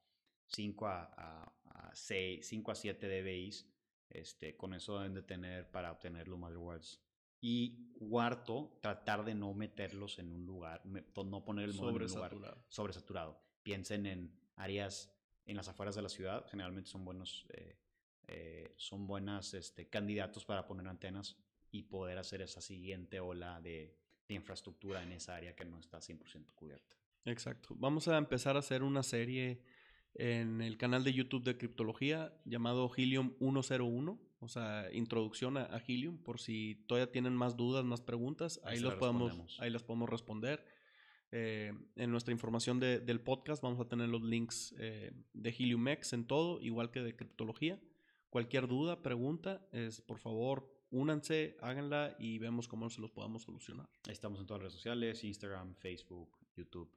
[0.48, 3.50] 5 a, a, 6, 5 a 7 dBi.
[4.10, 7.00] Este, con eso deben de tener para obtener los rewards.
[7.40, 12.14] Y cuarto, tratar de no meterlos en un lugar, no poner el móvil en un
[12.14, 13.40] lugar sobresaturado.
[13.62, 17.78] Piensen en áreas en las afueras de la ciudad, generalmente son buenos, eh,
[18.26, 21.36] eh, son buenas este, candidatos para poner antenas
[21.70, 23.96] y poder hacer esa siguiente ola de,
[24.28, 26.96] infraestructura en esa área que no está 100% cubierta.
[27.24, 27.76] Exacto.
[27.78, 29.62] Vamos a empezar a hacer una serie
[30.14, 34.18] en el canal de YouTube de criptología llamado Helium 101.
[34.40, 38.78] o sea, introducción a, a Helium, por si todavía tienen más dudas, más preguntas, Ahí
[38.78, 40.64] ahí, los podemos, ahí las podemos responder.
[41.32, 45.86] Eh, en nuestra información de- del podcast vamos a tener los links eh, de Helium
[45.88, 47.80] X en todo, igual que de criptología.
[48.30, 53.88] Cualquier duda, pregunta, es por favor, únanse, háganla y vemos cómo se los podamos solucionar.
[54.06, 56.90] Ahí estamos en todas las redes sociales, Instagram, Facebook, YouTube.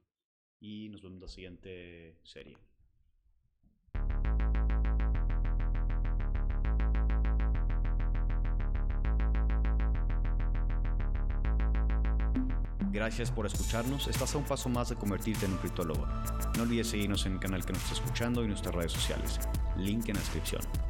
[0.60, 2.56] Y nos vemos en la siguiente serie.
[12.92, 14.08] Gracias por escucharnos.
[14.08, 16.06] Estás a un paso más de convertirte en un criptólogo.
[16.56, 19.38] No olvides seguirnos en el canal que nos está escuchando y nuestras redes sociales.
[19.76, 20.89] Link en la descripción.